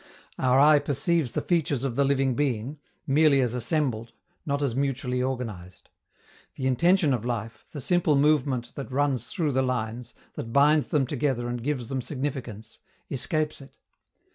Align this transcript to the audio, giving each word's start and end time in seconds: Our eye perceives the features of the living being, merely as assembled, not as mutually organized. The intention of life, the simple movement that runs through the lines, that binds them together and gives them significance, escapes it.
Our 0.39 0.59
eye 0.59 0.79
perceives 0.79 1.33
the 1.33 1.43
features 1.43 1.83
of 1.83 1.95
the 1.95 2.03
living 2.03 2.33
being, 2.33 2.79
merely 3.05 3.39
as 3.39 3.53
assembled, 3.53 4.13
not 4.47 4.63
as 4.63 4.75
mutually 4.75 5.21
organized. 5.21 5.89
The 6.55 6.65
intention 6.65 7.13
of 7.13 7.23
life, 7.23 7.67
the 7.71 7.81
simple 7.81 8.15
movement 8.15 8.73
that 8.73 8.91
runs 8.91 9.27
through 9.27 9.51
the 9.51 9.61
lines, 9.61 10.15
that 10.33 10.51
binds 10.51 10.87
them 10.87 11.05
together 11.05 11.47
and 11.47 11.61
gives 11.61 11.87
them 11.87 12.01
significance, 12.01 12.79
escapes 13.11 13.61
it. 13.61 13.77